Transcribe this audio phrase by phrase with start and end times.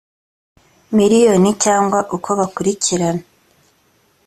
[0.95, 3.23] miliyoni cyangwa uko bakurikirana